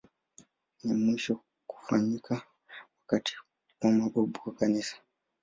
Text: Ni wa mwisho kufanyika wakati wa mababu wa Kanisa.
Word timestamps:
Ni 0.83 0.91
wa 0.91 0.97
mwisho 0.97 1.39
kufanyika 1.67 2.41
wakati 2.99 3.35
wa 3.81 3.91
mababu 3.91 4.39
wa 4.45 4.53
Kanisa. 4.53 4.95